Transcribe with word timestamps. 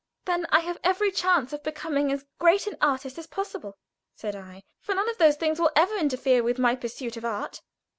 "Then 0.25 0.47
I 0.49 0.61
have 0.61 0.79
every 0.83 1.11
chance 1.11 1.53
of 1.53 1.61
becoming 1.61 2.11
as 2.11 2.25
great 2.39 2.65
an 2.65 2.75
artist 2.81 3.19
as 3.19 3.27
possible," 3.27 3.77
said 4.15 4.35
I; 4.35 4.63
"for 4.79 4.95
none 4.95 5.07
of 5.07 5.19
those 5.19 5.35
things 5.35 5.59
will 5.59 5.69
ever 5.75 5.95
interfere 5.95 6.41
with 6.41 6.57
my 6.57 6.75
pursuit 6.75 7.17
of 7.17 7.23
art." 7.25 7.61